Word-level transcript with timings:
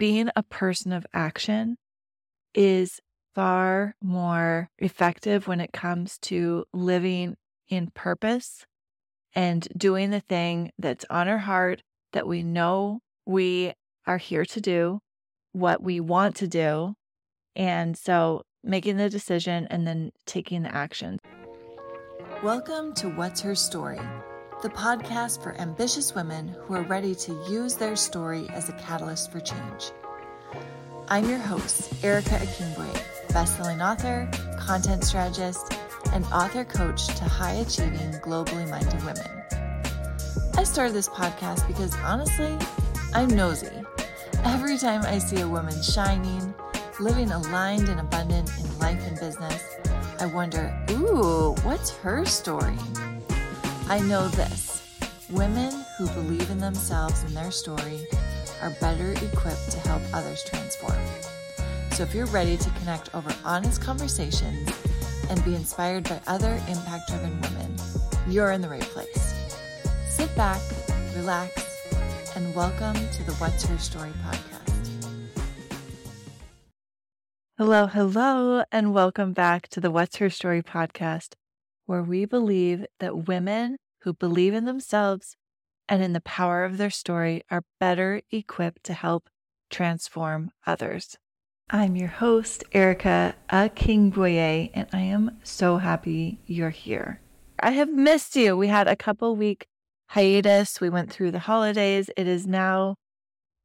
being 0.00 0.30
a 0.34 0.42
person 0.42 0.94
of 0.94 1.06
action 1.12 1.76
is 2.54 3.00
far 3.34 3.94
more 4.02 4.70
effective 4.78 5.46
when 5.46 5.60
it 5.60 5.74
comes 5.74 6.16
to 6.16 6.64
living 6.72 7.36
in 7.68 7.90
purpose 7.94 8.64
and 9.34 9.68
doing 9.76 10.08
the 10.08 10.20
thing 10.20 10.70
that's 10.78 11.04
on 11.10 11.28
our 11.28 11.36
heart 11.36 11.82
that 12.14 12.26
we 12.26 12.42
know 12.42 12.98
we 13.26 13.74
are 14.06 14.16
here 14.16 14.46
to 14.46 14.58
do, 14.58 15.00
what 15.52 15.82
we 15.82 16.00
want 16.00 16.34
to 16.34 16.48
do. 16.48 16.94
And 17.54 17.94
so 17.94 18.40
making 18.64 18.96
the 18.96 19.10
decision 19.10 19.66
and 19.70 19.86
then 19.86 20.12
taking 20.24 20.62
the 20.62 20.74
action. 20.74 21.18
Welcome 22.42 22.94
to 22.94 23.10
What's 23.10 23.42
Her 23.42 23.54
Story, 23.54 24.00
the 24.62 24.68
podcast 24.68 25.42
for 25.42 25.58
ambitious 25.58 26.14
women 26.14 26.54
who 26.60 26.74
are 26.74 26.82
ready 26.82 27.14
to 27.14 27.32
use 27.48 27.76
their 27.76 27.96
story 27.96 28.46
as 28.50 28.68
a 28.68 28.74
catalyst 28.74 29.32
for 29.32 29.40
change. 29.40 29.90
I'm 31.08 31.26
your 31.30 31.38
host, 31.38 32.04
Erica 32.04 32.36
Akingboye, 32.36 33.02
bestselling 33.28 33.82
author, 33.82 34.28
content 34.58 35.02
strategist, 35.02 35.72
and 36.12 36.26
author 36.26 36.66
coach 36.66 37.06
to 37.06 37.24
high 37.24 37.54
achieving, 37.54 38.12
globally 38.20 38.68
minded 38.68 39.02
women. 39.02 39.26
I 40.58 40.64
started 40.64 40.92
this 40.92 41.08
podcast 41.08 41.66
because 41.66 41.96
honestly, 42.04 42.54
I'm 43.14 43.28
nosy. 43.28 43.70
Every 44.44 44.76
time 44.76 45.00
I 45.06 45.16
see 45.18 45.40
a 45.40 45.48
woman 45.48 45.80
shining, 45.82 46.54
living 46.98 47.30
aligned 47.30 47.88
and 47.88 47.98
abundant 47.98 48.50
in 48.58 48.78
life 48.78 49.02
and 49.06 49.18
business, 49.18 49.64
I 50.18 50.26
wonder, 50.26 50.78
ooh, 50.90 51.54
what's 51.62 51.96
her 51.96 52.26
story? 52.26 52.76
I 53.90 53.98
know 53.98 54.28
this 54.28 54.88
women 55.30 55.84
who 55.98 56.06
believe 56.10 56.48
in 56.48 56.58
themselves 56.58 57.24
and 57.24 57.36
their 57.36 57.50
story 57.50 58.06
are 58.62 58.70
better 58.80 59.14
equipped 59.14 59.68
to 59.72 59.80
help 59.80 60.00
others 60.14 60.44
transform. 60.44 60.96
So 61.90 62.04
if 62.04 62.14
you're 62.14 62.26
ready 62.26 62.56
to 62.56 62.70
connect 62.70 63.12
over 63.16 63.34
honest 63.44 63.82
conversations 63.82 64.70
and 65.28 65.44
be 65.44 65.56
inspired 65.56 66.04
by 66.04 66.20
other 66.28 66.62
impact 66.68 67.08
driven 67.08 67.32
women, 67.40 67.74
you're 68.28 68.52
in 68.52 68.60
the 68.60 68.68
right 68.68 68.80
place. 68.80 69.34
Sit 70.08 70.32
back, 70.36 70.60
relax, 71.16 71.66
and 72.36 72.54
welcome 72.54 72.94
to 72.94 73.24
the 73.24 73.32
What's 73.40 73.64
Her 73.64 73.78
Story 73.78 74.12
podcast. 74.24 74.86
Hello, 77.58 77.88
hello, 77.88 78.62
and 78.70 78.94
welcome 78.94 79.32
back 79.32 79.66
to 79.66 79.80
the 79.80 79.90
What's 79.90 80.18
Her 80.18 80.30
Story 80.30 80.62
podcast, 80.62 81.34
where 81.90 82.04
we 82.04 82.24
believe 82.24 82.86
that 83.00 83.26
women 83.26 83.76
who 84.02 84.12
believe 84.12 84.54
in 84.54 84.64
themselves 84.64 85.34
and 85.88 86.04
in 86.04 86.12
the 86.12 86.20
power 86.20 86.64
of 86.64 86.78
their 86.78 86.88
story 86.88 87.42
are 87.50 87.64
better 87.80 88.22
equipped 88.30 88.84
to 88.84 88.92
help 88.92 89.28
transform 89.70 90.52
others. 90.64 91.18
I'm 91.68 91.96
your 91.96 92.06
host, 92.06 92.62
Erica 92.70 93.34
Akingboye, 93.50 94.70
and 94.72 94.86
I 94.92 95.00
am 95.00 95.38
so 95.42 95.78
happy 95.78 96.38
you're 96.46 96.70
here. 96.70 97.20
I 97.60 97.72
have 97.72 97.92
missed 97.92 98.36
you. 98.36 98.56
We 98.56 98.68
had 98.68 98.86
a 98.86 98.94
couple 98.94 99.34
week 99.34 99.66
hiatus. 100.10 100.80
We 100.80 100.90
went 100.90 101.10
through 101.10 101.32
the 101.32 101.40
holidays. 101.40 102.08
It 102.16 102.28
is 102.28 102.46
now 102.46 102.94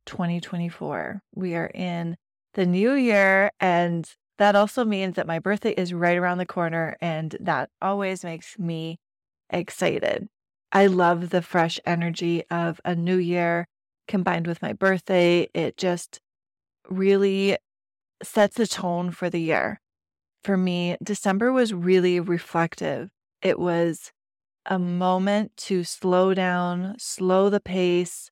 2024. 0.07 1.21
We 1.35 1.53
are 1.53 1.69
in 1.75 2.17
the 2.55 2.65
new 2.65 2.93
year, 2.93 3.51
and 3.59 4.11
that 4.37 4.55
also 4.55 4.83
means 4.83 5.15
that 5.15 5.27
my 5.27 5.39
birthday 5.39 5.71
is 5.71 5.93
right 5.93 6.17
around 6.17 6.37
the 6.37 6.45
corner, 6.45 6.97
and 7.01 7.35
that 7.39 7.69
always 7.81 8.23
makes 8.23 8.59
me 8.59 8.99
excited. 9.49 10.27
I 10.71 10.87
love 10.87 11.29
the 11.29 11.41
fresh 11.41 11.79
energy 11.85 12.43
of 12.49 12.81
a 12.83 12.95
new 12.95 13.17
year 13.17 13.67
combined 14.07 14.47
with 14.47 14.61
my 14.61 14.73
birthday. 14.73 15.47
It 15.53 15.77
just 15.77 16.19
really 16.89 17.57
sets 18.21 18.57
the 18.57 18.67
tone 18.67 19.11
for 19.11 19.29
the 19.29 19.41
year. 19.41 19.81
For 20.43 20.57
me, 20.57 20.97
December 21.01 21.51
was 21.51 21.73
really 21.73 22.19
reflective. 22.19 23.09
It 23.41 23.59
was 23.59 24.11
a 24.65 24.79
moment 24.79 25.55
to 25.57 25.83
slow 25.83 26.33
down, 26.33 26.95
slow 26.97 27.49
the 27.49 27.59
pace. 27.59 28.29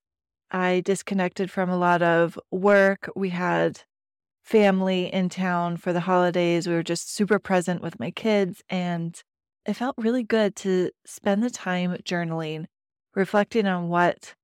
I 0.51 0.81
disconnected 0.81 1.49
from 1.49 1.69
a 1.69 1.77
lot 1.77 2.01
of 2.01 2.39
work. 2.51 3.09
We 3.15 3.29
had 3.29 3.81
family 4.43 5.11
in 5.11 5.29
town 5.29 5.77
for 5.77 5.93
the 5.93 6.01
holidays. 6.01 6.67
We 6.67 6.73
were 6.73 6.83
just 6.83 7.13
super 7.13 7.39
present 7.39 7.81
with 7.81 7.99
my 7.99 8.11
kids, 8.11 8.61
and 8.69 9.19
it 9.65 9.73
felt 9.73 9.95
really 9.97 10.23
good 10.23 10.55
to 10.57 10.91
spend 11.05 11.41
the 11.41 11.49
time 11.49 11.95
journaling, 12.03 12.65
reflecting 13.15 13.65
on 13.65 13.87
what 13.87 14.35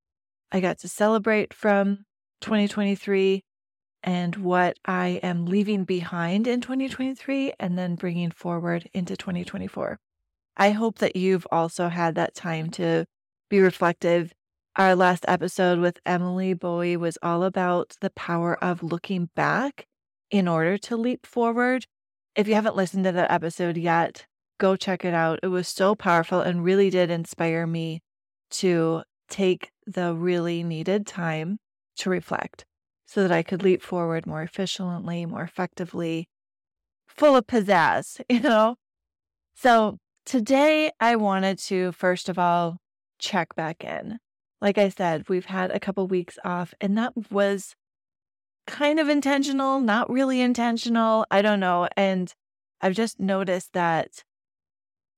I 0.52 0.62
got 0.62 0.80
to 0.80 0.88
celebrate 0.88 1.54
from 1.54 2.06
2023 2.42 3.44
and 4.02 4.36
what 4.38 4.78
I 4.86 5.20
am 5.22 5.46
leaving 5.46 5.84
behind 5.84 6.48
in 6.48 6.62
2023 6.62 7.54
and 7.60 7.78
then 7.78 7.96
bringing 7.96 8.32
forward 8.32 8.90
into 8.94 9.18
2024. 9.18 10.00
I 10.56 10.72
hope 10.72 11.00
that 11.00 11.18
you've 11.18 11.46
also 11.52 11.90
had 11.90 12.16
that 12.16 12.34
time 12.34 12.70
to 12.72 13.06
be 13.50 13.60
reflective. 13.60 14.34
Our 14.78 14.96
last 14.96 15.26
episode 15.28 15.80
with 15.80 16.00
Emily 16.06 16.54
Bowie 16.54 16.96
was 16.96 17.18
all 17.22 17.44
about 17.44 17.96
the 18.00 18.10
power 18.12 18.58
of 18.64 18.82
looking 18.82 19.30
back 19.36 19.86
in 20.32 20.48
order 20.48 20.78
to 20.78 20.98
leap 20.98 21.26
forward. 21.26 21.86
If 22.36 22.48
you 22.48 22.56
haven't 22.56 22.76
listened 22.76 23.04
to 23.06 23.12
that 23.12 23.32
episode 23.32 23.78
yet, 23.78 24.26
go 24.60 24.76
check 24.76 25.04
it 25.04 25.14
out. 25.14 25.40
It 25.44 25.48
was 25.48 25.68
so 25.68 25.96
powerful 25.96 26.42
and 26.42 26.64
really 26.64 26.90
did 26.90 27.10
inspire 27.10 27.66
me 27.66 28.02
to 28.52 29.04
take 29.28 29.72
the 29.86 30.14
really 30.14 30.64
needed 30.64 31.06
time 31.06 31.60
to 31.98 32.10
reflect 32.10 32.66
so 33.06 33.22
that 33.22 33.32
I 33.32 33.44
could 33.44 33.64
leap 33.64 33.82
forward 33.82 34.26
more 34.26 34.44
efficiently, 34.44 35.26
more 35.26 35.44
effectively, 35.44 36.30
full 37.08 37.36
of 37.36 37.48
pizzazz, 37.48 38.22
you 38.30 38.40
know? 38.40 38.76
So 39.56 39.98
Today, 40.30 40.92
I 41.00 41.16
wanted 41.16 41.58
to 41.70 41.92
first 41.92 42.30
of 42.30 42.38
all 42.38 42.78
check 43.18 43.56
back 43.56 43.84
in. 43.84 44.20
Like 44.62 44.78
I 44.78 44.90
said, 44.90 45.28
we've 45.28 45.48
had 45.48 45.72
a 45.72 45.80
couple 45.80 46.06
weeks 46.06 46.38
off, 46.46 46.72
and 46.80 46.96
that 47.00 47.32
was 47.32 47.74
kind 48.70 49.00
of 49.00 49.10
intentional, 49.10 49.80
not 49.80 50.10
really 50.10 50.42
intentional. 50.42 51.26
I 51.32 51.42
don't 51.42 51.60
know. 51.60 51.90
And 51.98 52.32
I've 52.82 52.94
just 52.94 53.20
noticed 53.20 53.74
that 53.74 54.24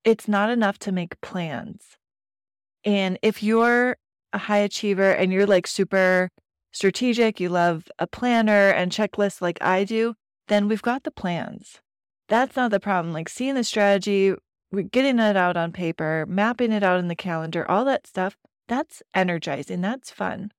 it's 0.04 0.28
not 0.28 0.50
enough 0.50 0.80
to 0.80 0.92
make 0.92 1.20
plans. 1.22 1.98
And 2.84 3.20
if 3.22 3.44
you're 3.44 3.98
a 4.34 4.38
high 4.38 4.60
achiever 4.60 5.12
and 5.12 5.32
you're 5.32 5.46
like 5.46 5.68
super 5.68 6.30
strategic, 6.72 7.40
you 7.40 7.50
love 7.50 7.88
a 8.00 8.08
planner 8.08 8.70
and 8.70 8.92
checklist 8.92 9.42
like 9.42 9.62
I 9.62 9.84
do, 9.84 10.16
then 10.48 10.68
we've 10.68 10.82
got 10.82 11.04
the 11.04 11.12
plans. 11.12 11.82
That's 12.30 12.56
not 12.56 12.72
the 12.72 12.80
problem. 12.80 13.14
Like 13.14 13.30
seeing 13.30 13.56
the 13.56 13.64
strategy, 13.64 14.34
getting 14.92 15.20
it 15.20 15.36
out 15.36 15.58
on 15.58 15.74
paper, 15.74 16.26
mapping 16.28 16.72
it 16.72 16.84
out 16.84 17.00
in 17.00 17.10
the 17.10 17.16
calendar, 17.16 17.70
all 17.70 17.84
that 17.86 18.08
stuff, 18.08 18.38
that's 18.68 19.04
energizing. 19.14 19.82
That's 19.82 20.10
fun. 20.10 20.52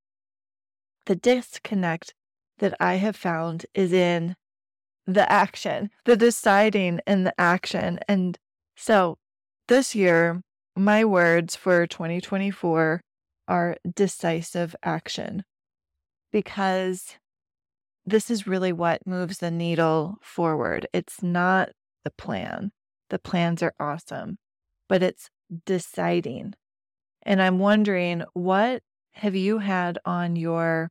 The 1.07 1.17
disconnect 1.17 2.15
that 2.63 2.77
I 2.79 2.95
have 2.95 3.17
found 3.17 3.67
is 3.75 3.93
in 3.93 4.37
the 5.05 5.31
action, 5.31 5.91
the 6.05 6.17
deciding 6.17 7.01
and 7.09 7.27
the 7.27 7.35
action. 7.37 7.99
And 8.07 8.39
so 8.77 9.19
this 9.67 9.97
year, 9.97 10.43
my 10.77 11.05
words 11.05 11.57
for 11.57 11.89
2024 11.89 13.01
are 13.49 13.77
decisive 13.97 14.77
action 14.81 15.43
because 16.31 17.17
this 18.07 18.31
is 18.31 18.47
really 18.47 18.73
what 18.73 19.05
moves 19.09 19.39
the 19.39 19.51
needle 19.51 20.19
forward. 20.23 20.87
It's 20.93 21.21
not 21.21 21.71
the 22.05 22.13
plan. 22.13 22.71
The 23.11 23.19
plans 23.19 23.61
are 23.65 23.75
awesome, 23.81 24.39
but 24.89 25.03
it's 25.03 25.31
deciding. 25.67 26.55
And 27.25 27.43
I'm 27.43 27.59
wondering, 27.59 28.23
what 28.35 28.83
have 29.15 29.35
you 29.35 29.59
had 29.59 29.99
on 30.05 30.37
your 30.37 30.91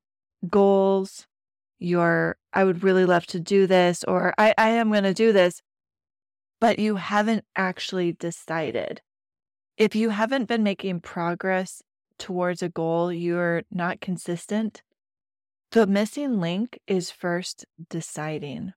goals? 0.49 1.27
Your, 1.81 2.37
I 2.53 2.63
would 2.63 2.83
really 2.83 3.05
love 3.05 3.25
to 3.27 3.39
do 3.39 3.65
this, 3.65 4.03
or 4.03 4.33
I, 4.37 4.53
I 4.57 4.69
am 4.69 4.91
going 4.91 5.03
to 5.03 5.13
do 5.13 5.33
this, 5.33 5.61
but 6.59 6.79
you 6.79 6.97
haven't 6.97 7.43
actually 7.55 8.13
decided. 8.13 9.01
If 9.77 9.95
you 9.95 10.11
haven't 10.11 10.45
been 10.45 10.61
making 10.61 10.99
progress 11.01 11.81
towards 12.19 12.61
a 12.61 12.69
goal, 12.69 13.11
you're 13.11 13.63
not 13.71 13.99
consistent. 13.99 14.83
The 15.71 15.87
missing 15.87 16.39
link 16.39 16.79
is 16.85 17.09
first 17.09 17.65
deciding 17.89 18.73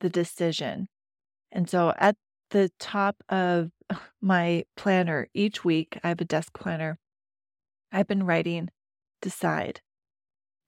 the 0.00 0.08
decision. 0.08 0.88
And 1.50 1.68
so 1.68 1.92
at 1.98 2.16
the 2.50 2.70
top 2.78 3.16
of 3.28 3.72
my 4.20 4.64
planner 4.76 5.28
each 5.34 5.64
week, 5.64 5.98
I 6.04 6.08
have 6.08 6.20
a 6.20 6.24
desk 6.24 6.52
planner. 6.56 6.98
I've 7.90 8.06
been 8.06 8.24
writing 8.24 8.68
decide. 9.22 9.80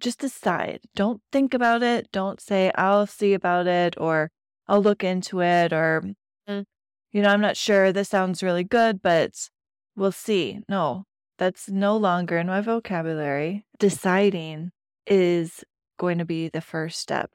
Just 0.01 0.19
decide. 0.21 0.81
Don't 0.95 1.21
think 1.33 1.55
about 1.55 1.83
it. 1.83 2.09
Don't 2.13 2.41
say, 2.41 2.71
I'll 2.75 3.07
see 3.07 3.33
about 3.33 3.67
it 3.67 3.95
or 3.99 4.31
I'll 4.67 4.83
look 4.83 5.05
into 5.05 5.41
it 5.41 5.73
or, 5.73 6.03
mm, 6.49 6.65
you 7.13 7.23
know, 7.23 7.29
I'm 7.29 7.41
not 7.41 7.57
sure. 7.57 7.93
This 7.93 8.09
sounds 8.09 8.43
really 8.43 8.65
good, 8.65 9.03
but 9.03 9.49
we'll 9.97 10.13
see. 10.13 10.61
No, 10.69 11.05
that's 11.39 11.69
no 11.69 11.97
longer 11.97 12.39
in 12.39 12.47
my 12.47 12.61
vocabulary. 12.61 13.65
Deciding 13.79 14.73
is 15.07 15.65
going 15.99 16.19
to 16.19 16.25
be 16.25 16.49
the 16.49 16.61
first 16.61 16.99
step. 16.99 17.31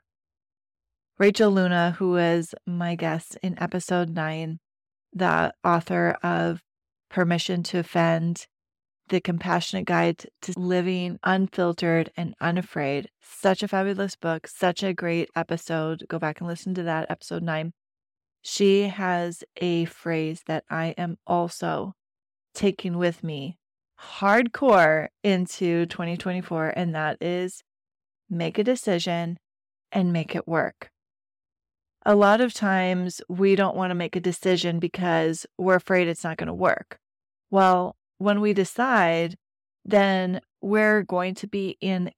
Rachel 1.18 1.52
Luna, 1.52 1.96
who 1.98 2.12
was 2.12 2.56
my 2.66 2.96
guest 2.96 3.38
in 3.44 3.62
episode 3.62 4.10
nine, 4.10 4.60
the 5.12 5.54
author 5.64 6.18
of 6.24 6.62
Permission 7.10 7.64
to 7.64 7.80
Offend, 7.80 8.48
The 9.10 9.20
Compassionate 9.20 9.86
Guide 9.86 10.26
to 10.44 10.54
Living 10.56 11.18
Unfiltered 11.24 12.12
and 12.16 12.36
Unafraid. 12.40 13.10
Such 13.22 13.64
a 13.64 13.68
fabulous 13.68 14.16
book, 14.16 14.48
such 14.48 14.84
a 14.84 14.94
great 14.94 15.30
episode. 15.36 16.06
Go 16.08 16.20
back 16.20 16.40
and 16.40 16.48
listen 16.48 16.76
to 16.76 16.84
that, 16.84 17.10
episode 17.10 17.42
nine. 17.42 17.74
She 18.44 18.84
has 18.84 19.44
a 19.58 19.86
phrase 19.86 20.44
that 20.46 20.64
I 20.70 20.94
am 20.98 21.18
also 21.26 21.94
taking 22.54 22.98
with 23.00 23.24
me 23.24 23.58
hardcore 24.00 25.08
into 25.24 25.88
2024, 25.88 26.74
and 26.76 26.94
that 26.94 27.18
is 27.20 27.64
make 28.30 28.60
a 28.60 28.64
decision 28.64 29.40
and 29.92 30.14
make 30.14 30.36
it 30.36 30.48
work. 30.48 30.92
A 32.06 32.16
lot 32.16 32.42
of 32.42 32.54
times 32.54 33.22
we 33.28 33.56
don't 33.56 33.76
want 33.76 33.90
to 33.90 33.96
make 33.96 34.16
a 34.16 34.22
decision 34.22 34.80
because 34.80 35.48
we're 35.58 35.76
afraid 35.76 36.08
it's 36.08 36.24
not 36.24 36.38
going 36.38 36.48
to 36.48 36.54
work. 36.54 37.00
Well, 37.52 37.96
when 38.20 38.40
we 38.40 38.54
decide, 38.54 39.36
then 39.84 40.40
we're 40.62 41.02
going 41.02 41.34
to 41.36 41.48
be 41.48 41.78
in 41.82 42.12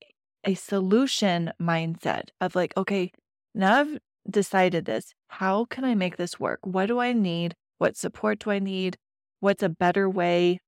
a 0.44 0.56
solution 0.56 1.54
mindset 1.62 2.30
of 2.42 2.56
like, 2.56 2.76
okay, 2.76 3.12
now 3.56 3.80
I've 3.80 3.98
decided 4.30 4.86
this. 4.86 5.14
How 5.30 5.66
can 5.66 5.86
I 5.86 5.96
make 5.96 6.18
this 6.18 6.40
work? 6.40 6.60
What 6.64 6.88
do 6.88 7.00
I 7.00 7.14
need? 7.14 7.56
What 7.78 7.96
support 7.96 8.40
do 8.40 8.52
I 8.52 8.60
need? 8.60 8.98
What's 9.40 9.64
a 9.64 9.70
better 9.70 10.10
way 10.10 10.60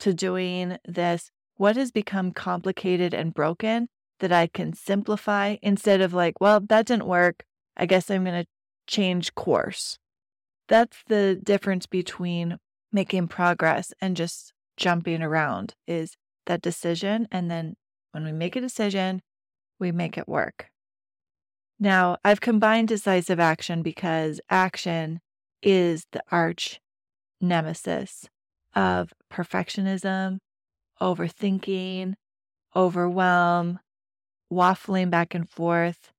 to 0.00 0.12
doing 0.12 0.78
this? 0.86 1.30
What 1.56 1.76
has 1.76 1.92
become 1.92 2.32
complicated 2.32 3.14
and 3.14 3.32
broken 3.32 3.88
that 4.20 4.32
I 4.32 4.46
can 4.46 4.72
simplify 4.72 5.56
instead 5.62 6.00
of 6.00 6.14
like, 6.14 6.40
well, 6.40 6.60
that 6.60 6.86
didn't 6.86 7.06
work. 7.06 7.44
I 7.76 7.86
guess 7.86 8.10
I'm 8.10 8.24
going 8.24 8.42
to 8.42 8.48
change 8.86 9.34
course. 9.34 9.98
That's 10.68 10.98
the 11.08 11.38
difference 11.42 11.86
between 11.86 12.58
making 12.92 13.28
progress 13.28 13.92
and 14.00 14.16
just 14.16 14.52
jumping 14.76 15.22
around 15.22 15.74
is 15.86 16.16
that 16.46 16.62
decision. 16.62 17.28
And 17.30 17.50
then 17.50 17.74
when 18.12 18.24
we 18.24 18.32
make 18.32 18.56
a 18.56 18.60
decision, 18.60 19.22
we 19.78 19.92
make 19.92 20.16
it 20.16 20.28
work. 20.28 20.68
Now, 21.78 22.18
I've 22.24 22.40
combined 22.40 22.88
decisive 22.88 23.40
action 23.40 23.82
because 23.82 24.40
action 24.48 25.20
is 25.62 26.06
the 26.12 26.22
arch 26.30 26.80
nemesis 27.40 28.28
of 28.74 29.12
perfectionism, 29.32 30.38
overthinking, 31.00 32.14
overwhelm, 32.76 33.80
waffling 34.52 35.10
back 35.10 35.34
and 35.34 35.48
forth. 35.50 36.12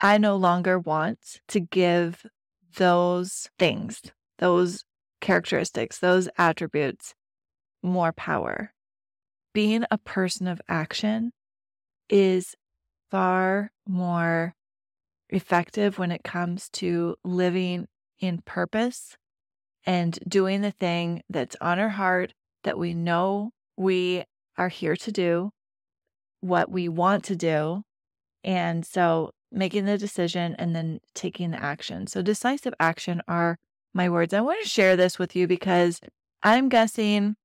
I 0.00 0.18
no 0.18 0.36
longer 0.36 0.78
want 0.78 1.40
to 1.48 1.60
give 1.60 2.24
those 2.76 3.50
things, 3.58 4.00
those 4.38 4.84
characteristics, 5.20 5.98
those 5.98 6.28
attributes 6.38 7.14
more 7.82 8.12
power. 8.12 8.72
Being 9.52 9.84
a 9.90 9.98
person 9.98 10.46
of 10.46 10.60
action 10.68 11.32
is 12.08 12.54
far 13.10 13.72
more 13.86 14.54
effective 15.28 15.98
when 15.98 16.10
it 16.10 16.22
comes 16.22 16.68
to 16.70 17.16
living 17.24 17.86
in 18.18 18.42
purpose 18.44 19.16
and 19.84 20.18
doing 20.28 20.60
the 20.60 20.70
thing 20.70 21.22
that's 21.28 21.56
on 21.60 21.78
our 21.78 21.88
heart 21.88 22.32
that 22.64 22.78
we 22.78 22.94
know 22.94 23.50
we 23.76 24.24
are 24.56 24.68
here 24.68 24.96
to 24.96 25.10
do, 25.10 25.50
what 26.40 26.70
we 26.70 26.88
want 26.88 27.24
to 27.24 27.36
do. 27.36 27.82
And 28.44 28.84
so 28.84 29.30
making 29.52 29.84
the 29.84 29.98
decision 29.98 30.54
and 30.58 30.74
then 30.74 31.00
taking 31.14 31.50
the 31.50 31.62
action. 31.62 32.06
So, 32.06 32.22
decisive 32.22 32.74
action 32.78 33.22
are 33.26 33.58
my 33.92 34.08
words. 34.08 34.32
I 34.32 34.40
want 34.40 34.62
to 34.62 34.68
share 34.68 34.96
this 34.96 35.18
with 35.18 35.34
you 35.34 35.46
because 35.46 36.00
I'm 36.42 36.68
guessing 36.68 37.36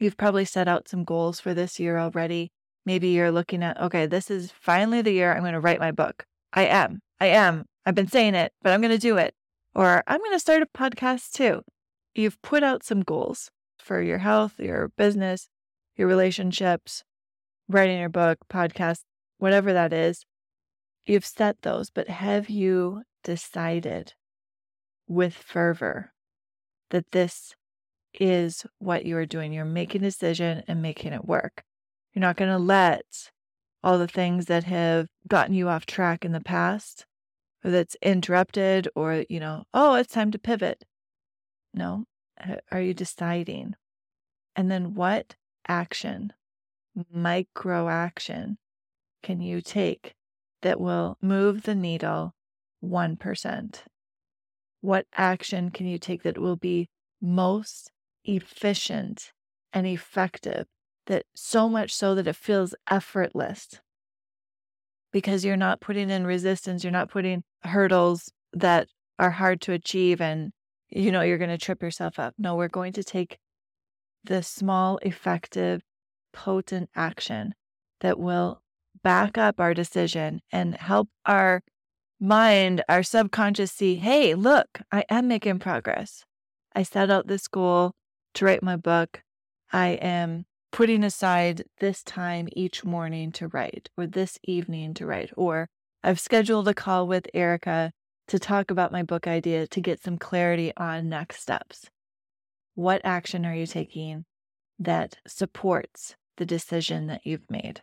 you've 0.00 0.16
probably 0.16 0.44
set 0.44 0.68
out 0.68 0.88
some 0.88 1.04
goals 1.04 1.40
for 1.40 1.54
this 1.54 1.78
year 1.78 1.98
already. 1.98 2.52
Maybe 2.86 3.08
you're 3.08 3.30
looking 3.30 3.62
at, 3.62 3.80
okay, 3.80 4.06
this 4.06 4.30
is 4.30 4.52
finally 4.52 5.02
the 5.02 5.12
year 5.12 5.32
I'm 5.32 5.40
going 5.40 5.52
to 5.52 5.60
write 5.60 5.80
my 5.80 5.92
book. 5.92 6.24
I 6.52 6.66
am. 6.66 7.00
I 7.20 7.26
am. 7.26 7.64
I've 7.84 7.94
been 7.94 8.08
saying 8.08 8.34
it, 8.34 8.52
but 8.62 8.72
I'm 8.72 8.80
going 8.80 8.92
to 8.92 8.98
do 8.98 9.16
it. 9.16 9.34
Or 9.74 10.02
I'm 10.06 10.20
going 10.20 10.32
to 10.32 10.38
start 10.38 10.62
a 10.62 10.66
podcast 10.66 11.32
too. 11.32 11.62
You've 12.14 12.40
put 12.42 12.62
out 12.62 12.84
some 12.84 13.02
goals 13.02 13.50
for 13.78 14.02
your 14.02 14.18
health, 14.18 14.58
your 14.58 14.90
business, 14.96 15.48
your 15.96 16.08
relationships, 16.08 17.04
writing 17.68 17.98
your 17.98 18.08
book, 18.08 18.38
podcast, 18.50 19.00
whatever 19.38 19.72
that 19.72 19.92
is. 19.92 20.24
You've 21.06 21.26
set 21.26 21.62
those, 21.62 21.90
but 21.90 22.08
have 22.08 22.48
you 22.50 23.02
decided 23.24 24.14
with 25.06 25.34
fervor 25.34 26.12
that 26.90 27.12
this 27.12 27.54
is 28.14 28.66
what 28.78 29.04
you 29.06 29.16
are 29.16 29.26
doing? 29.26 29.52
You're 29.52 29.64
making 29.64 30.02
a 30.02 30.06
decision 30.06 30.62
and 30.66 30.82
making 30.82 31.12
it 31.12 31.24
work. 31.24 31.62
You're 32.12 32.20
not 32.20 32.36
going 32.36 32.50
to 32.50 32.58
let 32.58 33.30
all 33.82 33.98
the 33.98 34.08
things 34.08 34.46
that 34.46 34.64
have 34.64 35.06
gotten 35.26 35.54
you 35.54 35.68
off 35.68 35.86
track 35.86 36.24
in 36.24 36.32
the 36.32 36.40
past 36.40 37.06
or 37.64 37.70
that's 37.70 37.96
interrupted 38.02 38.88
or, 38.94 39.24
you 39.28 39.40
know, 39.40 39.64
oh, 39.72 39.94
it's 39.94 40.12
time 40.12 40.30
to 40.32 40.38
pivot. 40.38 40.84
No. 41.74 42.04
Uh, 42.42 42.56
are 42.70 42.80
you 42.80 42.94
deciding? 42.94 43.74
And 44.56 44.70
then 44.70 44.94
what 44.94 45.36
action, 45.66 46.32
micro 47.12 47.88
action, 47.88 48.58
can 49.22 49.40
you 49.40 49.60
take 49.60 50.14
that 50.62 50.80
will 50.80 51.16
move 51.20 51.62
the 51.62 51.74
needle 51.74 52.34
1%? 52.84 53.82
What 54.80 55.06
action 55.14 55.70
can 55.70 55.86
you 55.86 55.98
take 55.98 56.22
that 56.22 56.38
will 56.38 56.56
be 56.56 56.88
most 57.20 57.90
efficient 58.24 59.32
and 59.72 59.86
effective? 59.86 60.66
That 61.06 61.24
so 61.34 61.68
much 61.70 61.94
so 61.94 62.14
that 62.14 62.26
it 62.26 62.36
feels 62.36 62.74
effortless 62.90 63.80
because 65.10 65.44
you're 65.44 65.56
not 65.56 65.80
putting 65.80 66.10
in 66.10 66.26
resistance, 66.26 66.84
you're 66.84 66.90
not 66.90 67.10
putting 67.10 67.44
hurdles 67.62 68.30
that 68.52 68.88
are 69.18 69.30
hard 69.30 69.60
to 69.62 69.72
achieve 69.72 70.20
and 70.20 70.52
you 70.90 71.10
know 71.10 71.22
you're 71.22 71.38
going 71.38 71.50
to 71.50 71.58
trip 71.58 71.82
yourself 71.82 72.18
up. 72.18 72.34
No, 72.38 72.56
we're 72.56 72.68
going 72.68 72.92
to 72.94 73.04
take 73.04 73.38
the 74.24 74.42
small, 74.42 74.98
effective, 74.98 75.82
potent 76.32 76.90
action 76.94 77.54
that 78.00 78.18
will 78.18 78.62
back 79.02 79.38
up 79.38 79.60
our 79.60 79.74
decision 79.74 80.40
and 80.52 80.74
help 80.74 81.08
our 81.24 81.62
mind, 82.20 82.82
our 82.88 83.02
subconscious 83.02 83.72
see, 83.72 83.96
hey, 83.96 84.34
look, 84.34 84.80
I 84.90 85.04
am 85.08 85.28
making 85.28 85.58
progress. 85.60 86.24
I 86.74 86.82
set 86.82 87.10
out 87.10 87.26
this 87.26 87.48
goal 87.48 87.92
to 88.38 88.44
write 88.44 88.62
my 88.62 88.76
book. 88.76 89.22
I 89.72 89.88
am 89.88 90.46
putting 90.70 91.02
aside 91.02 91.64
this 91.80 92.04
time 92.04 92.48
each 92.52 92.84
morning 92.84 93.32
to 93.32 93.48
write, 93.48 93.90
or 93.96 94.06
this 94.06 94.38
evening 94.44 94.94
to 94.94 95.06
write, 95.06 95.32
or 95.36 95.68
I've 96.04 96.20
scheduled 96.20 96.68
a 96.68 96.74
call 96.74 97.08
with 97.08 97.26
Erica 97.34 97.90
to 98.28 98.38
talk 98.38 98.70
about 98.70 98.92
my 98.92 99.02
book 99.02 99.26
idea 99.26 99.66
to 99.66 99.80
get 99.80 100.00
some 100.00 100.18
clarity 100.18 100.72
on 100.76 101.08
next 101.08 101.40
steps. 101.40 101.90
What 102.76 103.00
action 103.02 103.44
are 103.44 103.54
you 103.54 103.66
taking 103.66 104.24
that 104.78 105.16
supports 105.26 106.14
the 106.36 106.46
decision 106.46 107.08
that 107.08 107.22
you've 107.24 107.50
made? 107.50 107.82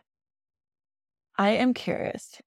I 1.36 1.50
am 1.50 1.74
curious. 1.74 2.40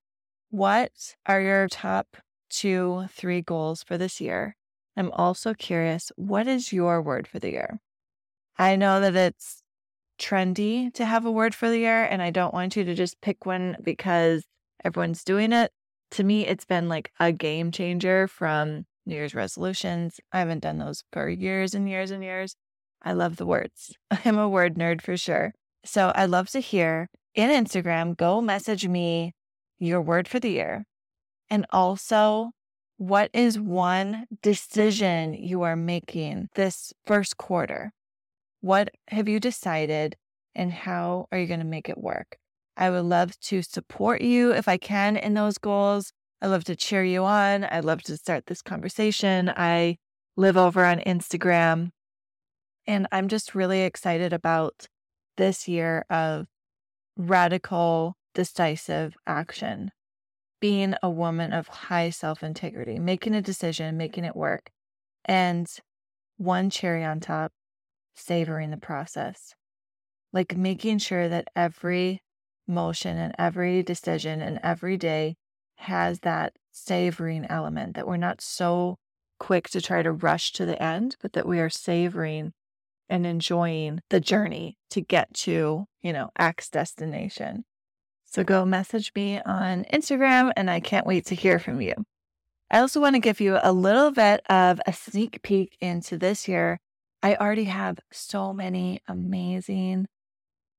What 0.50 1.14
are 1.28 1.42
your 1.42 1.68
top 1.68 2.18
two, 2.50 3.06
three 3.12 3.44
goals 3.44 3.84
for 3.84 4.00
this 4.00 4.20
year? 4.20 4.56
I'm 4.98 5.12
also 5.12 5.54
curious, 5.54 6.12
what 6.16 6.48
is 6.48 6.74
your 6.74 7.04
word 7.04 7.28
for 7.28 7.38
the 7.38 7.52
year? 7.52 7.80
I 8.60 8.76
know 8.76 9.00
that 9.00 9.16
it's 9.16 9.64
trendy 10.20 10.94
to 10.96 11.06
have 11.06 11.26
a 11.26 11.32
word 11.32 11.56
for 11.56 11.70
the 11.70 11.78
year, 11.78 12.04
and 12.04 12.22
I 12.22 12.30
don't 12.30 12.54
want 12.54 12.76
you 12.76 12.84
to 12.84 12.94
just 12.94 13.22
pick 13.22 13.46
one 13.46 13.78
because 13.82 14.44
everyone's 14.84 15.24
doing 15.24 15.54
it. 15.54 15.72
To 16.12 16.26
me, 16.26 16.46
it's 16.46 16.66
been 16.66 16.90
like 16.90 17.12
a 17.22 17.32
game 17.32 17.72
changer 17.72 18.28
from 18.28 18.86
New 19.06 19.16
Year's 19.16 19.34
resolutions. 19.34 20.20
I 20.34 20.40
haven't 20.40 20.60
done 20.60 20.78
those 20.78 21.06
for 21.14 21.30
years 21.30 21.74
and 21.74 21.88
years 21.88 22.12
and 22.12 22.22
years. 22.22 22.58
I 23.02 23.14
love 23.14 23.38
the 23.38 23.46
words. 23.46 23.96
I'm 24.26 24.38
a 24.38 24.50
word 24.50 24.76
nerd 24.76 25.02
for 25.02 25.16
sure. 25.16 25.54
So 25.86 26.12
I'd 26.14 26.30
love 26.30 26.50
to 26.50 26.60
hear 26.60 27.08
in 27.36 27.50
Instagram, 27.50 28.18
go 28.18 28.42
message 28.42 28.86
me 28.86 29.34
your 29.78 30.02
word 30.02 30.28
for 30.28 30.42
the 30.42 30.52
year. 30.52 30.86
And 31.50 31.66
also, 31.70 32.52
what 32.98 33.30
is 33.34 33.58
one 33.58 34.26
decision 34.42 35.34
you 35.34 35.62
are 35.62 35.78
making 35.78 36.50
this 36.56 36.92
first 37.06 37.38
quarter? 37.38 37.94
What 38.62 38.90
have 39.08 39.30
you 39.30 39.40
decided 39.40 40.16
and 40.56 40.72
how 40.72 41.28
are 41.32 41.38
you 41.38 41.48
going 41.48 41.60
to 41.62 41.66
make 41.66 41.90
it 41.90 41.98
work? 41.98 42.38
I 42.76 42.90
would 42.90 43.06
love 43.06 43.40
to 43.42 43.62
support 43.62 44.22
you 44.22 44.52
if 44.54 44.68
I 44.68 44.78
can 44.78 45.18
in 45.18 45.34
those 45.34 45.58
goals. 45.58 46.12
I 46.42 46.48
love 46.48 46.64
to 46.66 46.76
cheer 46.76 47.04
you 47.04 47.24
on. 47.26 47.66
I 47.70 47.82
love 47.82 48.02
to 48.04 48.18
start 48.18 48.46
this 48.48 48.62
conversation. 48.62 49.52
I 49.56 49.98
live 50.38 50.56
over 50.56 50.86
on 50.86 51.00
Instagram. 51.00 51.90
And 52.88 53.08
I'm 53.12 53.28
just 53.28 53.54
really 53.54 53.82
excited 53.82 54.34
about 54.34 54.88
this 55.38 55.68
year 55.68 56.06
of 56.10 56.48
radical 57.18 58.16
decisive 58.34 59.16
action, 59.28 59.92
being 60.62 60.96
a 61.04 61.10
woman 61.10 61.52
of 61.52 61.68
high 61.68 62.10
self 62.10 62.42
integrity, 62.42 62.98
making 63.00 63.36
a 63.36 63.42
decision, 63.42 63.98
making 63.98 64.24
it 64.24 64.36
work. 64.36 64.70
And 65.26 65.68
one 66.38 66.70
cherry 66.70 67.04
on 67.04 67.20
top, 67.20 67.52
savoring 68.20 68.72
the 68.72 68.78
process. 68.78 69.54
Like 70.32 70.56
making 70.56 71.00
sure 71.00 71.28
that 71.28 71.48
every 71.56 72.22
motion 72.68 73.18
and 73.18 73.34
every 73.40 73.82
decision 73.82 74.42
and 74.42 74.60
every 74.62 74.98
day 74.98 75.36
has 75.78 76.20
that 76.20 76.54
savoring 76.72 77.46
element, 77.50 77.96
that 77.96 78.08
we're 78.08 78.18
not 78.18 78.42
so 78.42 78.98
quick 79.40 79.70
to 79.70 79.82
try 79.82 80.04
to 80.04 80.12
rush 80.12 80.52
to 80.52 80.66
the 80.66 80.82
end, 80.82 81.16
but 81.22 81.34
that 81.34 81.48
we 81.48 81.60
are 81.60 81.70
savoring 81.70 82.54
and 83.10 83.26
enjoying 83.26 84.02
the 84.10 84.20
journey 84.20 84.78
to 84.92 85.02
get 85.02 85.34
to, 85.34 85.86
you 86.02 86.14
know, 86.14 86.30
X 86.38 86.70
destination. 86.70 87.66
So 88.26 88.44
go 88.44 88.64
message 88.66 89.12
me 89.16 89.42
on 89.42 89.86
Instagram 89.92 90.52
and 90.56 90.70
I 90.70 90.80
can't 90.80 91.08
wait 91.08 91.26
to 91.28 91.36
hear 91.36 91.58
from 91.58 91.82
you. 91.82 91.96
I 92.70 92.80
also 92.80 93.02
want 93.02 93.16
to 93.16 93.20
give 93.20 93.42
you 93.42 93.58
a 93.64 93.72
little 93.72 94.12
bit 94.12 94.42
of 94.48 94.80
a 94.86 94.94
sneak 94.94 95.42
peek 95.42 95.76
into 95.82 96.18
this 96.18 96.48
year. 96.48 96.80
I 97.22 97.36
already 97.36 97.66
have 97.66 98.00
so 98.12 98.54
many 98.54 99.02
amazing 99.08 100.08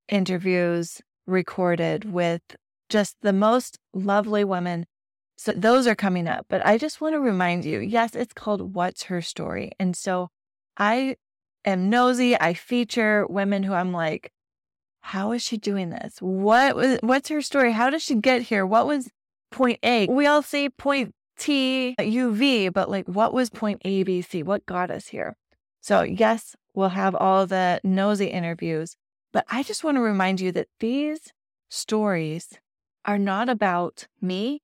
interviews 0.09 1.01
recorded 1.27 2.11
with 2.11 2.43
just 2.89 3.17
the 3.23 3.33
most 3.33 3.79
lovely 3.95 4.45
women. 4.45 4.87
So 5.37 5.53
those 5.53 5.87
are 5.87 5.95
coming 5.95 6.27
up. 6.27 6.47
But 6.49 6.65
I 6.67 6.79
just 6.79 7.01
want 7.01 7.15
to 7.15 7.21
remind 7.21 7.65
you 7.65 7.79
yes, 7.81 8.15
it's 8.15 8.35
called 8.35 8.75
What's 8.75 9.05
Her 9.05 9.23
Story. 9.23 9.73
And 9.79 9.97
so 9.97 10.29
I 10.77 11.17
am 11.65 11.91
nosy. 11.91 12.39
I 12.39 12.55
feature 12.55 13.27
women 13.27 13.63
who 13.63 13.73
I'm 13.73 13.93
like, 13.93 14.33
how 15.03 15.33
is 15.33 15.43
she 15.43 15.57
doing 15.57 15.91
this? 15.91 16.19
What 16.21 16.77
was 16.77 16.99
what's 17.03 17.29
her 17.29 17.43
story? 17.43 17.73
How 17.73 17.91
did 17.91 18.03
she 18.03 18.17
get 18.17 18.43
here? 18.43 18.67
What 18.67 18.87
was 18.87 19.11
point 19.51 19.79
A? 19.83 20.07
We 20.07 20.27
all 20.27 20.43
say 20.43 20.69
point 20.69 21.15
T 21.39 21.95
U 21.99 22.35
V, 22.35 22.69
but 22.69 22.91
like 22.91 23.07
what 23.07 23.33
was 23.33 23.49
point 23.49 23.81
A, 23.85 24.03
B, 24.03 24.21
C? 24.21 24.43
What 24.43 24.67
got 24.67 24.91
us 24.91 25.09
here? 25.09 25.37
So 25.81 26.03
yes, 26.03 26.55
we'll 26.75 26.91
have 26.91 27.15
all 27.15 27.47
the 27.47 27.81
nosy 27.83 28.27
interviews, 28.27 28.97
but 29.33 29.45
I 29.49 29.63
just 29.63 29.85
want 29.85 29.97
to 29.97 30.03
remind 30.03 30.41
you 30.41 30.53
that 30.53 30.69
these 30.79 31.33
stories 31.69 32.59
are 33.05 33.19
not 33.19 33.49
about 33.49 34.07
me 34.21 34.63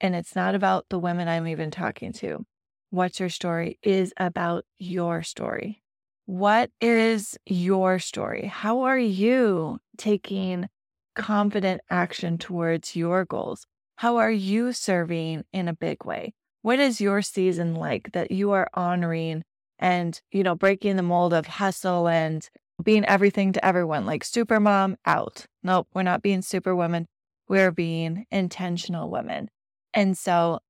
and 0.00 0.14
it's 0.14 0.34
not 0.34 0.54
about 0.54 0.86
the 0.88 0.98
women 0.98 1.28
I'm 1.28 1.46
even 1.46 1.70
talking 1.70 2.12
to. 2.14 2.44
What's 2.90 3.20
your 3.20 3.28
story 3.28 3.78
is 3.82 4.14
about 4.16 4.64
your 4.78 5.22
story. 5.22 5.82
What 6.24 6.70
is 6.80 7.38
your 7.46 7.98
story? 7.98 8.46
How 8.46 8.82
are 8.82 8.98
you 8.98 9.78
taking 9.96 10.68
confident 11.14 11.80
action 11.90 12.38
towards 12.38 12.94
your 12.94 13.24
goals? 13.24 13.66
How 13.96 14.16
are 14.16 14.30
you 14.30 14.72
serving 14.72 15.44
in 15.52 15.68
a 15.68 15.74
big 15.74 16.04
way? 16.04 16.32
What 16.62 16.78
is 16.78 17.00
your 17.00 17.22
season 17.22 17.74
like 17.74 18.12
that 18.12 18.30
you 18.30 18.52
are 18.52 18.68
honoring 18.74 19.42
and, 19.78 20.20
you 20.30 20.42
know, 20.42 20.54
breaking 20.54 20.96
the 20.96 21.02
mold 21.02 21.32
of 21.32 21.46
hustle 21.46 22.08
and 22.08 22.48
being 22.82 23.04
everything 23.06 23.52
to 23.52 23.64
everyone, 23.64 24.06
like 24.06 24.24
super 24.24 24.60
mom 24.60 24.96
out. 25.04 25.46
Nope, 25.62 25.88
we're 25.94 26.02
not 26.02 26.22
being 26.22 26.42
super 26.42 26.74
women. 26.74 27.06
We're 27.48 27.72
being 27.72 28.26
intentional 28.30 29.10
women. 29.10 29.48
And 29.94 30.16
so 30.16 30.60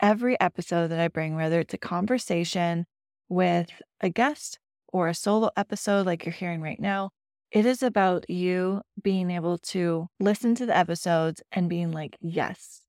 every 0.00 0.38
episode 0.40 0.88
that 0.88 1.00
I 1.00 1.08
bring, 1.08 1.36
whether 1.36 1.60
it's 1.60 1.74
a 1.74 1.78
conversation 1.78 2.86
with 3.28 3.70
a 4.00 4.08
guest 4.08 4.58
or 4.88 5.08
a 5.08 5.14
solo 5.14 5.50
episode 5.56 6.06
like 6.06 6.24
you're 6.24 6.32
hearing 6.32 6.60
right 6.60 6.80
now, 6.80 7.10
it 7.50 7.66
is 7.66 7.82
about 7.82 8.28
you 8.30 8.80
being 9.02 9.30
able 9.30 9.58
to 9.58 10.08
listen 10.18 10.54
to 10.54 10.66
the 10.66 10.76
episodes 10.76 11.42
and 11.52 11.68
being 11.68 11.92
like, 11.92 12.16
yes, 12.20 12.80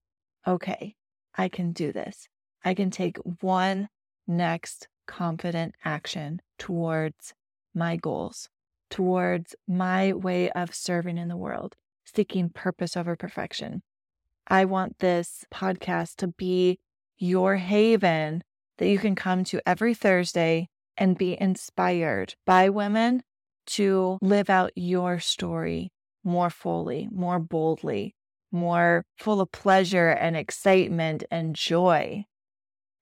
okay, 0.48 0.96
I 1.38 1.50
can 1.50 1.74
do 1.74 1.92
this. 1.92 2.28
I 2.64 2.74
can 2.74 2.90
take 2.90 3.18
one 3.42 3.90
next 4.26 4.88
confident 5.06 5.76
action 5.84 6.42
towards 6.58 7.34
my 7.74 7.96
goals 7.96 8.50
towards 8.94 9.56
my 9.68 10.14
way 10.14 10.52
of 10.52 10.76
serving 10.76 11.18
in 11.18 11.28
the 11.28 11.36
world, 11.36 11.76
seeking 12.06 12.48
purpose 12.48 12.96
over 12.96 13.16
perfection. 13.16 13.82
I 14.48 14.66
want 14.66 15.00
this 15.00 15.46
podcast 15.52 16.18
to 16.18 16.28
be 16.28 16.78
your 17.18 17.56
haven 17.56 18.44
that 18.78 18.88
you 18.88 19.00
can 19.00 19.16
come 19.16 19.46
to 19.46 19.60
every 19.68 19.96
Thursday 19.96 20.70
and 20.96 21.18
be 21.18 21.36
inspired 21.42 22.36
by 22.46 22.70
women 22.70 23.24
to 23.66 24.20
live 24.22 24.52
out 24.52 24.72
your 24.76 25.20
story 25.20 25.92
more 26.24 26.52
fully, 26.52 27.10
more 27.12 27.40
boldly, 27.40 28.14
more 28.52 29.06
full 29.18 29.42
of 29.42 29.52
pleasure 29.52 30.10
and 30.10 30.38
excitement 30.38 31.24
and 31.32 31.56
joy. 31.56 32.26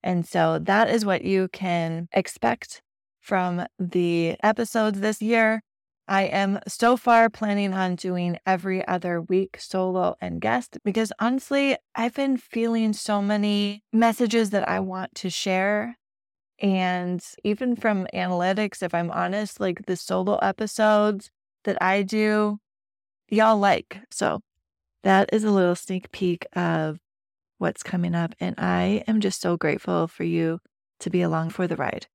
And 0.03 0.25
so 0.25 0.60
that 0.60 0.89
is 0.89 1.05
what 1.05 1.24
you 1.24 1.48
can 1.50 2.08
expect 2.12 2.81
from 3.20 3.65
the 3.77 4.36
episodes 4.43 5.00
this 5.00 5.22
year. 5.22 5.62
I 6.08 6.24
am 6.24 6.60
so 6.67 6.98
far 6.98 7.29
planning 7.29 7.74
on 7.74 7.96
doing 7.96 8.38
every 8.46 8.86
other 8.88 9.22
week 9.22 9.58
solo 9.60 10.15
and 10.20 10.41
guest 10.41 10.77
because 10.84 11.13
honestly, 11.20 11.77
I've 11.96 12.15
been 12.15 12.38
feeling 12.38 12.93
so 12.93 13.22
many 13.22 13.84
messages 13.93 14.50
that 14.50 14.67
I 14.67 14.79
want 14.79 15.15
to 15.15 15.29
share. 15.29 15.98
And 16.60 17.24
even 17.43 17.75
from 17.75 18.08
analytics, 18.13 18.84
if 18.84 18.93
I'm 18.93 19.10
honest, 19.10 19.60
like 19.60 19.86
the 19.86 19.96
solo 19.96 20.38
episodes 20.38 21.31
that 21.63 21.81
I 21.81 22.01
do, 22.01 22.58
y'all 23.29 23.58
like. 23.58 24.00
So 24.12 24.41
that 25.03 25.29
is 25.34 25.43
a 25.43 25.51
little 25.51 25.75
sneak 25.75 26.12
peek 26.12 26.46
of 26.53 27.00
what's 27.62 27.84
coming 27.84 28.15
up. 28.15 28.34
And 28.39 28.56
I 28.58 29.03
am 29.08 29.22
just 29.22 29.39
so 29.39 29.56
grateful 29.56 30.08
for 30.08 30.24
you 30.24 30.60
to 31.00 31.10
be 31.10 31.22
along 31.22 31.51
for 31.51 31.68
the 31.68 31.75
ride. 31.75 32.08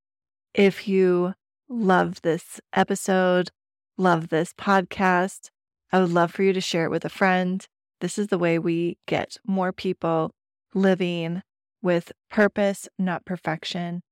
If 0.53 0.89
you 0.89 1.35
love 1.69 2.23
this 2.23 2.61
episode, 2.73 3.51
love 3.97 4.29
this 4.29 4.53
podcast. 4.53 5.51
I 5.93 6.01
would 6.01 6.11
love 6.11 6.33
for 6.33 6.43
you 6.43 6.53
to 6.53 6.61
share 6.61 6.85
it 6.85 6.91
with 6.91 7.05
a 7.05 7.11
friend. 7.11 7.65
This 8.01 8.19
is 8.19 8.27
the 8.27 8.39
way 8.39 8.59
we 8.59 8.99
get 9.07 9.37
more 9.47 9.73
people 9.73 10.33
living 10.75 11.43
with 11.81 12.11
purpose, 12.29 12.89
not 12.99 13.25
perfection, 13.25 14.03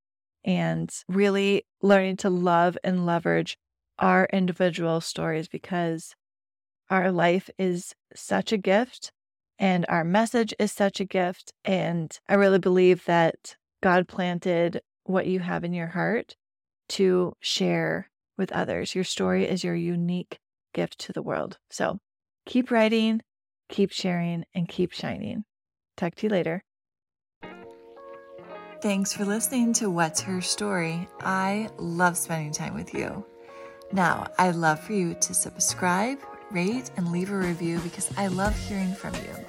and 0.44 0.94
really 1.08 1.66
learning 1.82 2.18
to 2.18 2.30
love 2.30 2.78
and 2.84 3.04
leverage 3.04 3.58
our 3.98 4.28
individual 4.32 5.00
stories 5.00 5.48
because 5.48 6.14
our 6.90 7.10
life 7.10 7.50
is 7.58 7.92
such 8.14 8.52
a 8.52 8.58
gift 8.58 9.10
and 9.58 9.86
our 9.88 10.04
message 10.04 10.54
is 10.58 10.72
such 10.72 11.00
a 11.00 11.04
gift. 11.04 11.52
And 11.64 12.16
I 12.28 12.34
really 12.34 12.58
believe 12.58 13.04
that 13.04 13.56
God 13.82 14.08
planted 14.08 14.80
what 15.04 15.26
you 15.26 15.40
have 15.40 15.64
in 15.64 15.72
your 15.72 15.88
heart 15.88 16.36
to 16.90 17.34
share 17.40 18.10
with 18.36 18.52
others. 18.52 18.94
Your 18.94 19.04
story 19.04 19.44
is 19.44 19.64
your 19.64 19.74
unique 19.74 20.38
gift 20.72 20.98
to 21.00 21.12
the 21.12 21.22
world. 21.22 21.58
So 21.70 21.98
keep 22.46 22.70
writing, 22.70 23.20
keep 23.68 23.92
sharing, 23.92 24.44
and 24.54 24.68
keep 24.68 24.92
shining. 24.92 25.44
Talk 25.96 26.14
to 26.16 26.26
you 26.26 26.30
later. 26.30 26.62
Thanks 28.80 29.14
for 29.14 29.24
listening 29.24 29.72
to 29.74 29.88
What's 29.88 30.20
Her 30.20 30.42
Story. 30.42 31.08
I 31.20 31.70
love 31.78 32.18
spending 32.18 32.52
time 32.52 32.74
with 32.74 32.92
you. 32.92 33.24
Now, 33.92 34.26
I'd 34.38 34.56
love 34.56 34.80
for 34.80 34.92
you 34.92 35.14
to 35.14 35.32
subscribe, 35.32 36.18
rate, 36.50 36.90
and 36.96 37.10
leave 37.12 37.30
a 37.30 37.36
review 37.36 37.78
because 37.80 38.10
I 38.16 38.28
love 38.28 38.56
hearing 38.56 38.94
from 38.94 39.14
you. 39.14 39.44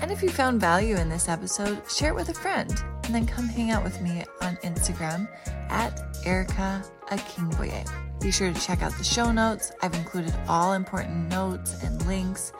And 0.00 0.10
if 0.10 0.22
you 0.22 0.30
found 0.30 0.60
value 0.60 0.96
in 0.96 1.08
this 1.08 1.28
episode, 1.28 1.82
share 1.90 2.10
it 2.10 2.14
with 2.14 2.30
a 2.30 2.34
friend 2.34 2.70
and 3.04 3.14
then 3.14 3.26
come 3.26 3.46
hang 3.46 3.70
out 3.70 3.84
with 3.84 4.00
me 4.00 4.24
on 4.40 4.56
Instagram 4.58 5.28
at 5.68 6.00
Erica 6.24 6.82
Akingboye. 7.10 7.84
Be 8.20 8.30
sure 8.30 8.52
to 8.52 8.60
check 8.60 8.82
out 8.82 8.96
the 8.96 9.04
show 9.04 9.32
notes. 9.32 9.72
I've 9.82 9.94
included 9.94 10.34
all 10.48 10.74
important 10.74 11.28
notes 11.28 11.82
and 11.82 12.04
links, 12.06 12.52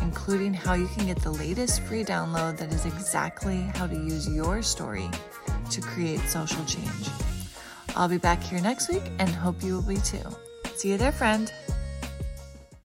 including 0.00 0.52
how 0.52 0.74
you 0.74 0.88
can 0.88 1.06
get 1.06 1.20
the 1.20 1.30
latest 1.30 1.82
free 1.82 2.04
download 2.04 2.56
that 2.58 2.72
is 2.72 2.84
exactly 2.84 3.60
how 3.74 3.86
to 3.86 3.94
use 3.94 4.28
your 4.28 4.62
story 4.62 5.08
to 5.70 5.80
create 5.80 6.20
social 6.20 6.64
change. 6.64 7.08
I'll 7.94 8.08
be 8.08 8.18
back 8.18 8.42
here 8.42 8.60
next 8.60 8.88
week 8.88 9.04
and 9.18 9.28
hope 9.28 9.62
you 9.62 9.74
will 9.74 9.82
be 9.82 9.98
too. 9.98 10.24
See 10.74 10.90
you 10.90 10.96
there, 10.96 11.12
friend. 11.12 11.52